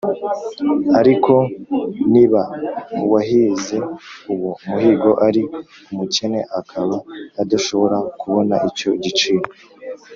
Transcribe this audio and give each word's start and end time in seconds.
Ariko 0.99 1.33
niba 2.13 2.41
uwahize 3.03 3.77
uwo 4.33 4.51
muhigo 4.67 5.09
ari 5.27 5.41
umukene 5.91 6.39
akaba 6.59 6.95
adashobora 7.41 7.97
kubona 8.21 8.55
icyo 8.69 8.89
giciro 9.03 9.47